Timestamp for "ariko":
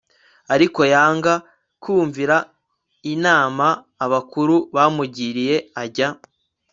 0.53-0.81